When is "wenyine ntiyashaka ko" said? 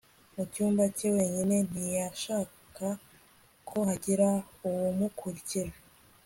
1.15-3.77